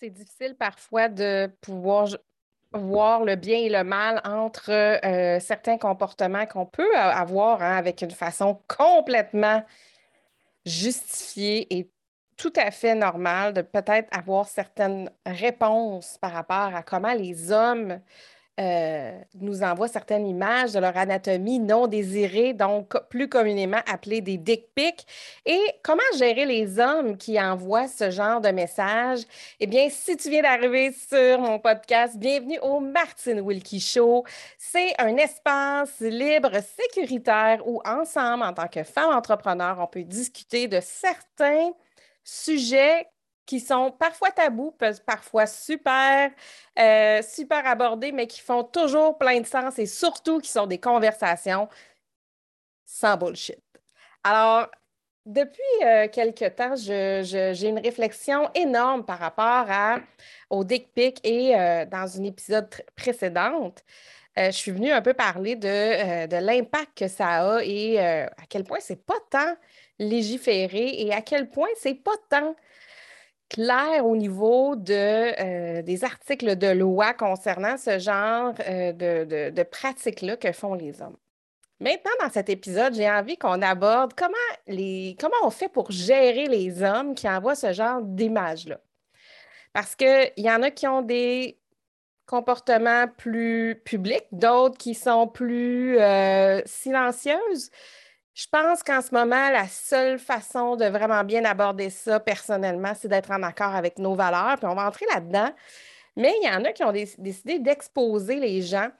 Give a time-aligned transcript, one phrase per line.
[0.00, 2.08] c'est difficile parfois de pouvoir
[2.72, 8.02] voir le bien et le mal entre euh, certains comportements qu'on peut avoir hein, avec
[8.02, 9.64] une façon complètement
[10.66, 11.90] justifiée et
[12.36, 18.00] tout à fait normale de peut-être avoir certaines réponses par rapport à comment les hommes
[18.58, 24.36] euh, nous envoient certaines images de leur anatomie non désirée, donc plus communément appelées des
[24.36, 25.06] dick pics.
[25.46, 29.20] Et comment gérer les hommes qui envoient ce genre de messages?
[29.60, 34.24] Eh bien, si tu viens d'arriver sur mon podcast, bienvenue au Martin Wilkie Show.
[34.58, 40.66] C'est un espace libre, sécuritaire où ensemble, en tant que femme entrepreneur, on peut discuter
[40.66, 41.70] de certains
[42.24, 43.06] sujets
[43.48, 44.76] qui sont parfois tabous,
[45.06, 46.30] parfois super,
[46.78, 50.76] euh, super abordés, mais qui font toujours plein de sens et surtout qui sont des
[50.76, 51.66] conversations
[52.84, 53.58] sans bullshit.
[54.22, 54.68] Alors,
[55.24, 59.66] depuis euh, quelque temps, j'ai une réflexion énorme par rapport
[60.50, 63.72] au dick pic et euh, dans un épisode précédent,
[64.36, 68.62] je suis venue un peu parler de, de l'impact que ça a et à quel
[68.64, 69.56] point c'est pas tant
[69.98, 72.54] légiféré et à quel point c'est pas tant
[73.48, 80.36] clair au niveau euh, des articles de loi concernant ce genre euh, de, de, pratiques-là
[80.36, 81.16] que font les hommes.
[81.80, 87.14] Maintenant, dans cet épisode, j'ai envie qu'on aborde comment on fait pour gérer les hommes
[87.14, 88.80] qui envoient ce genre d'images-là.
[89.72, 91.58] Parce qu'il y en a qui ont des
[92.26, 97.70] comportements plus publics, d'autres qui sont plus euh, silencieuses.
[98.38, 103.08] Je pense qu'en ce moment, la seule façon de vraiment bien aborder ça personnellement, c'est
[103.08, 104.54] d'être en accord avec nos valeurs.
[104.58, 105.50] Puis on va entrer là-dedans.
[106.14, 108.90] Mais il y en a qui ont décidé d'exposer les gens,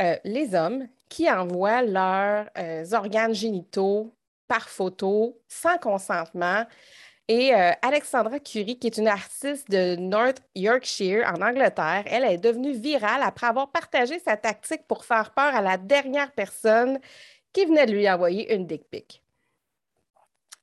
[0.00, 4.12] euh, les hommes, qui envoient leurs euh, organes génitaux
[4.48, 6.66] par photo, sans consentement.
[7.28, 12.38] Et euh, Alexandra Curie, qui est une artiste de North Yorkshire en Angleterre, elle est
[12.38, 16.98] devenue virale après avoir partagé sa tactique pour faire peur à la dernière personne
[17.52, 19.22] qui venait de lui envoyer une dick pic.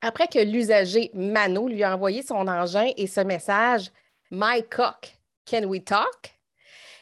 [0.02, 3.92] Après que l'usager Mano lui a envoyé son engin et ce message
[4.30, 5.18] My cock,
[5.50, 6.38] can we talk?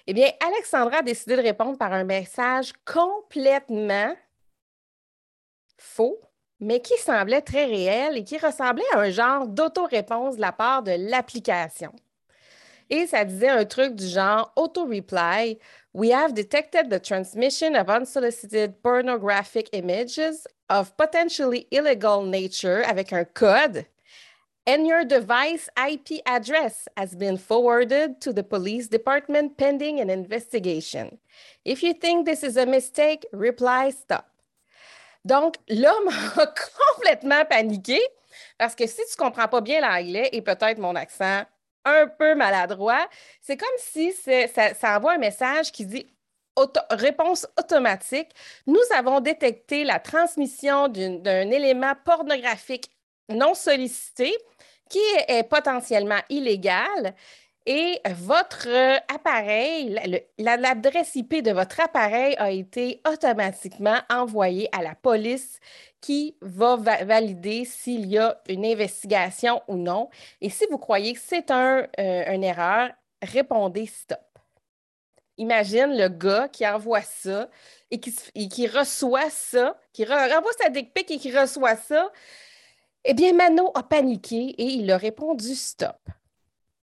[0.07, 4.15] Eh bien, Alexandra a décidé de répondre par un message complètement
[5.77, 6.19] faux,
[6.59, 10.83] mais qui semblait très réel et qui ressemblait à un genre d'auto-réponse de la part
[10.83, 11.91] de l'application.
[12.89, 15.57] Et ça disait un truc du genre auto-reply
[15.95, 23.23] We have detected the transmission of unsolicited pornographic images of potentially illegal nature avec un
[23.33, 23.85] code.
[24.67, 31.17] And your device IP address has been forwarded to the police department pending an investigation.
[31.63, 34.27] If you think this is a mistake, reply stop.
[35.25, 36.53] Donc, l'homme a
[36.97, 38.01] complètement paniqué
[38.57, 41.45] parce que si tu comprends pas bien l'anglais et peut-être mon accent,
[41.85, 43.07] un peu maladroit.
[43.41, 46.07] C'est comme si ça, envoie un message qui dit
[46.89, 48.29] réponse automatique.
[48.65, 52.89] Nous avons détecté la transmission d'un élément pornographique
[53.29, 54.35] non sollicité
[54.89, 57.15] qui est potentiellement illégal
[57.65, 58.67] et votre
[59.11, 59.99] appareil,
[60.37, 65.59] l'adresse IP de votre appareil a été automatiquement envoyée à la police
[66.05, 70.11] qui va valider s'il y a une investigation ou non.
[70.39, 72.91] Et si vous croyez que c'est un, euh, une erreur,
[73.23, 74.19] répondez stop.
[75.39, 77.49] Imagine le gars qui envoie ça
[77.89, 78.13] et qui,
[78.49, 82.11] qui reçoit ça, qui renvoie sa dick pic et qui reçoit ça.
[83.03, 85.97] Eh bien, Mano a paniqué et il a répondu stop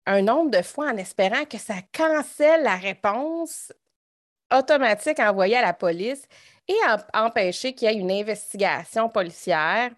[0.04, 3.72] un nombre de fois en espérant que ça cancelle la réponse
[4.52, 6.26] automatique envoyée à la police
[6.68, 6.76] et
[7.14, 9.90] empêcher qu'il y ait une investigation policière.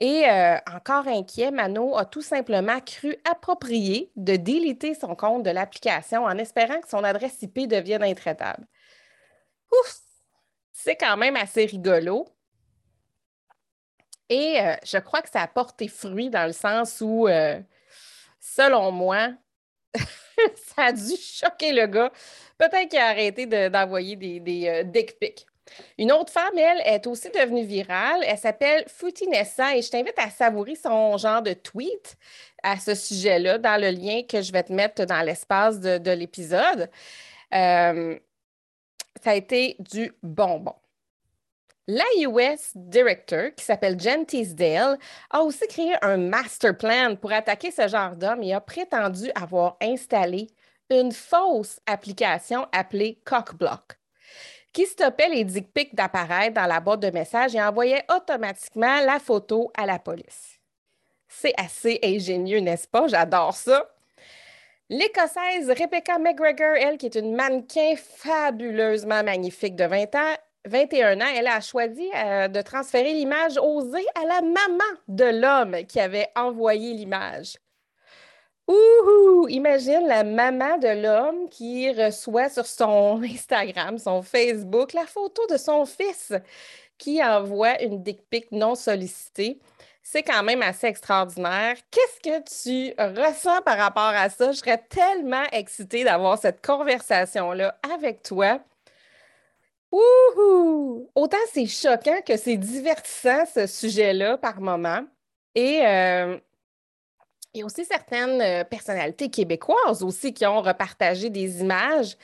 [0.00, 5.50] Et euh, encore inquiet, Mano a tout simplement cru approprié de déliter son compte de
[5.50, 8.66] l'application en espérant que son adresse IP devienne intraitable.
[9.72, 9.98] Ouf!
[10.72, 12.28] C'est quand même assez rigolo.
[14.28, 17.60] Et euh, je crois que ça a porté fruit dans le sens où, euh,
[18.38, 19.30] selon moi,
[20.76, 22.12] ça a dû choquer le gars.
[22.56, 25.46] Peut-être qu'il a arrêté d'envoyer des, des dick pics.
[25.98, 28.22] Une autre femme, elle, est aussi devenue virale.
[28.26, 32.16] Elle s'appelle Foutinessa et je t'invite à savourer son genre de tweet
[32.62, 36.90] à ce sujet-là dans le lien que je vais te mettre dans l'espace de, l'épisode.
[37.54, 38.18] Euh,
[39.22, 40.74] ça a été du bonbon.
[41.90, 44.98] La US Director, qui s'appelle Jen Teasdale,
[45.30, 49.78] a aussi créé un master plan pour attaquer ce genre d'homme et a prétendu avoir
[49.80, 50.48] installé
[50.90, 53.98] une fausse application appelée Cockblock
[54.74, 59.18] qui stoppait les dick pics d'apparaître dans la boîte de messages et envoyait automatiquement la
[59.18, 60.60] photo à la police.
[61.26, 63.08] C'est assez ingénieux, n'est-ce pas?
[63.08, 63.90] J'adore ça.
[64.90, 71.32] L'Écossaise Rebecca McGregor, elle qui est une mannequin fabuleusement magnifique de 20 ans, 21 ans,
[71.34, 76.28] elle a choisi euh, de transférer l'image osée à la maman de l'homme qui avait
[76.36, 77.56] envoyé l'image.
[78.68, 85.46] Ouh, imagine la maman de l'homme qui reçoit sur son Instagram, son Facebook, la photo
[85.46, 86.34] de son fils
[86.98, 89.58] qui envoie une dick pic non sollicitée.
[90.02, 91.76] C'est quand même assez extraordinaire.
[91.90, 94.52] Qu'est-ce que tu ressens par rapport à ça?
[94.52, 98.60] Je serais tellement excitée d'avoir cette conversation-là avec toi.
[99.92, 101.10] Ouh!
[101.14, 105.00] Autant c'est choquant que c'est divertissant ce sujet-là par moment.
[105.54, 106.38] Et euh,
[107.54, 112.16] il y a aussi certaines euh, personnalités québécoises aussi qui ont repartagé des images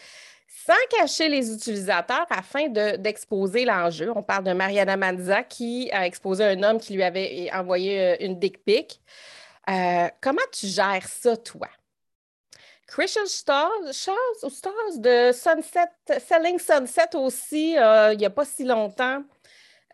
[0.66, 4.12] sans cacher les utilisateurs afin d'exposer l'enjeu.
[4.14, 8.16] On parle de Mariana Manza qui a exposé un homme qui lui avait envoyé euh,
[8.20, 9.00] une dick pic.
[10.20, 11.68] Comment tu gères ça, toi?
[12.86, 13.70] Christian Stars,
[14.42, 19.22] ou Stars de Sunset, Selling Sunset aussi, il n'y a pas si longtemps,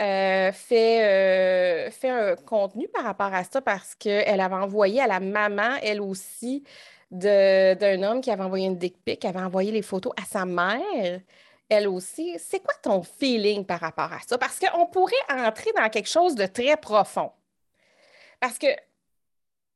[0.00, 5.06] euh, fait, euh, fait un contenu par rapport à ça parce qu'elle avait envoyé à
[5.06, 6.64] la maman, elle aussi,
[7.10, 11.20] d'un homme qui avait envoyé une dick pic, avait envoyé les photos à sa mère,
[11.68, 12.34] elle aussi.
[12.38, 14.38] C'est quoi ton feeling par rapport à ça?
[14.38, 17.32] Parce qu'on pourrait entrer dans quelque chose de très profond.
[18.40, 18.68] Parce que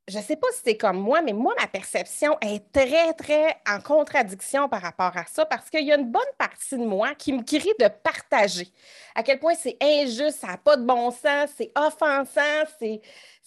[0.07, 3.57] je ne sais pas si c'est comme moi, mais moi, ma perception est très, très
[3.67, 7.15] en contradiction par rapport à ça parce qu'il y a une bonne partie de moi
[7.15, 8.69] qui me crie de partager.
[9.15, 12.41] À quel point c'est injuste, ça n'a pas de bon sens, c'est offensant,
[12.79, 13.01] c'est,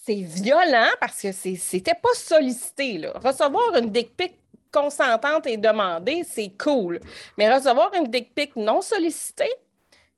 [0.08, 3.06] violent parce que c'était pas sollicité.
[3.14, 4.10] Recevoir une dick
[4.72, 6.98] consentante et demandée, c'est cool.
[7.36, 9.52] Mais recevoir une dick non sollicitée,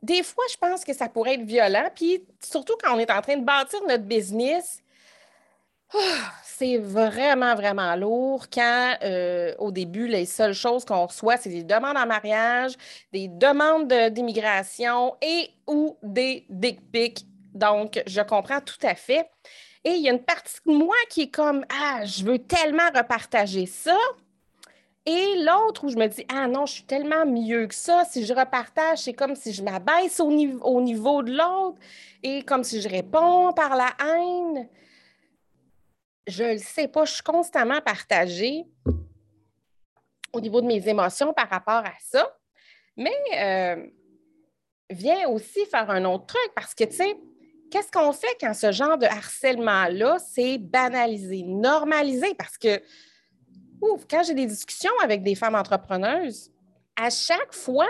[0.00, 1.90] des fois, je pense que ça pourrait être violent.
[1.94, 4.80] Puis surtout quand on est en train de bâtir notre business,
[6.42, 11.64] c'est vraiment, vraiment lourd quand, euh, au début, les seules choses qu'on reçoit, c'est des
[11.64, 12.74] demandes en mariage,
[13.12, 17.26] des demandes d'immigration et ou des dick pics.
[17.54, 19.28] Donc, je comprends tout à fait.
[19.84, 22.88] Et il y a une partie de moi qui est comme, ah, je veux tellement
[22.94, 23.96] repartager ça.
[25.06, 28.04] Et l'autre où je me dis, ah non, je suis tellement mieux que ça.
[28.04, 31.78] Si je repartage, c'est comme si je m'abaisse au, au niveau de l'autre
[32.22, 34.68] et comme si je réponds par la haine
[36.30, 38.64] je ne le sais pas, je suis constamment partagée
[40.32, 42.36] au niveau de mes émotions par rapport à ça.
[42.96, 43.86] Mais euh,
[44.90, 47.16] viens aussi faire un autre truc parce que, tu sais,
[47.70, 52.34] qu'est-ce qu'on fait quand ce genre de harcèlement-là, c'est banalisé, normalisé?
[52.34, 52.80] Parce que,
[53.80, 56.50] ouf, quand j'ai des discussions avec des femmes entrepreneuses,
[56.96, 57.88] à chaque fois,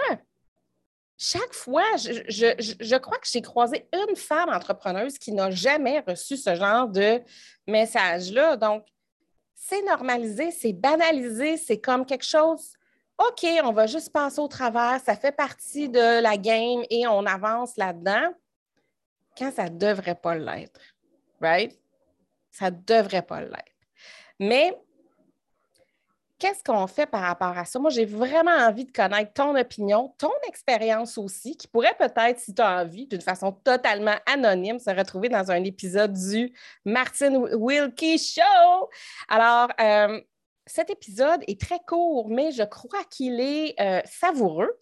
[1.23, 6.55] chaque fois, je, crois que j'ai croisé une femme entrepreneuse qui n'a jamais reçu ce
[6.55, 7.21] genre de
[7.67, 8.57] message-là.
[8.57, 8.87] Donc,
[9.55, 12.73] c'est normalisé, c'est banalisé, c'est comme quelque chose.
[13.19, 17.27] OK, on va juste passer au travers, ça fait partie de la game et on
[17.27, 18.33] avance là-dedans
[19.37, 20.81] quand ça ne devrait pas l'être.
[21.39, 21.79] Right?
[22.51, 23.77] Ça ne devrait pas l'être.
[24.39, 24.75] Mais
[26.41, 27.79] qu'est-ce qu'on fait par rapport à ça?
[27.79, 32.55] Moi, j'ai vraiment envie de connaître ton opinion, ton expérience aussi, qui pourrait peut-être, si
[32.55, 36.53] tu as envie, d'une façon totalement anonyme, se retrouver dans un épisode du
[36.85, 38.89] Martin Wilkie Show.
[39.29, 40.21] Alors, euh,
[40.67, 44.81] cet épisode est très court, mais je crois qu'il est euh, savoureux.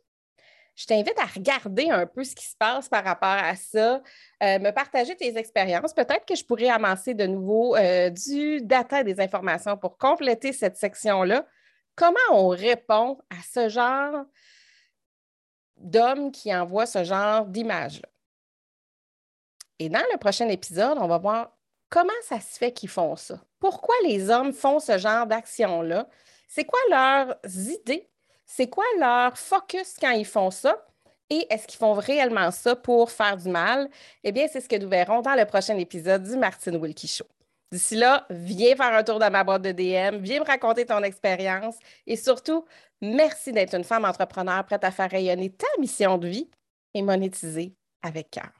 [0.78, 4.00] Je t'invite à regarder un peu ce qui se passe par rapport à ça,
[4.44, 5.92] euh, me partager tes expériences.
[5.92, 10.52] Peut-être que je pourrais amasser de nouveau euh, du data et des informations pour compléter
[10.52, 11.44] cette section-là.
[11.96, 14.24] Comment on répond à ce genre
[15.78, 18.08] d'hommes qui envoient ce genre d'images-là?
[19.80, 21.58] Et dans le prochain épisode, on va voir
[21.88, 23.42] comment ça se fait qu'ils font ça.
[23.58, 26.08] Pourquoi les hommes font ce genre d'action-là?
[26.46, 27.36] C'est quoi leurs
[27.68, 28.08] idées
[28.48, 30.84] c'est quoi leur focus quand ils font ça?
[31.30, 33.88] Et est-ce qu'ils font réellement ça pour faire du mal?
[34.24, 37.26] Eh bien, c'est ce que nous verrons dans le prochain épisode du Martin Wilkie Show.
[37.70, 41.02] D'ici là, viens faire un tour dans ma boîte de DM, viens me raconter ton
[41.02, 41.76] expérience
[42.06, 42.64] et surtout,
[43.02, 46.48] merci d'être une femme entrepreneur prête à faire rayonner ta mission de vie
[46.94, 48.57] et monétiser avec cœur.